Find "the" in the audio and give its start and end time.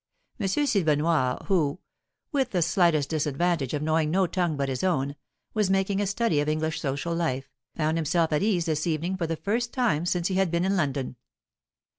2.49-2.63, 9.27-9.35